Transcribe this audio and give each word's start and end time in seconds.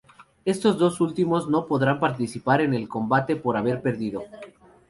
Estos 0.45 0.79
dos 0.79 0.99
últimos 0.99 1.47
no 1.47 1.67
podrán 1.67 1.99
participar 1.99 2.61
en 2.61 2.73
el 2.73 2.89
combate 2.89 3.35
por 3.35 3.55
haber 3.55 3.83
perdido. 3.83 4.23